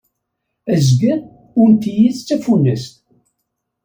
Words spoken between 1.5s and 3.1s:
unti-is d tafunast.